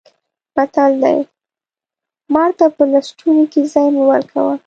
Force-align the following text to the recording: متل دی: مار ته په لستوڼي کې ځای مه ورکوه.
متل 0.55 0.91
دی: 1.03 1.17
مار 2.33 2.49
ته 2.59 2.65
په 2.75 2.83
لستوڼي 2.91 3.45
کې 3.51 3.61
ځای 3.73 3.87
مه 3.95 4.03
ورکوه. 4.11 4.53